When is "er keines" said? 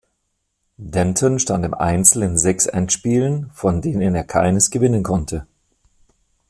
4.15-4.71